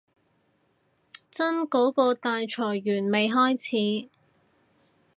[1.29, 3.53] 真嗰個大裁員未開
[4.03, 4.09] 始